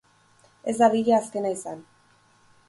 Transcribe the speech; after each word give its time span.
Ez 0.73 0.73
dadila 0.79 1.19
azkena 1.19 1.53
izan. 1.57 1.85